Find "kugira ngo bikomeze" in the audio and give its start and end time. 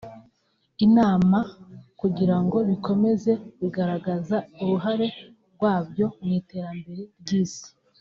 1.99-3.31